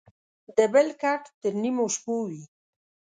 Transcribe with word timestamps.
دبل 0.57 0.87
کټ 1.01 1.23
تر 1.41 1.53
نيمو 1.61 1.85
شپو 1.93 2.15
وى. 2.29 2.43